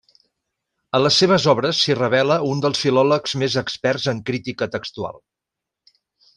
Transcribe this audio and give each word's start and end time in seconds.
En 0.99 1.03
les 1.03 1.19
seves 1.23 1.45
obres 1.53 1.81
s'hi 1.83 1.97
revela 1.99 2.39
un 2.55 2.65
dels 2.65 2.81
filòlegs 2.87 3.37
més 3.43 3.61
experts 3.65 4.11
en 4.15 4.25
crítica 4.31 4.73
textual. 4.79 5.25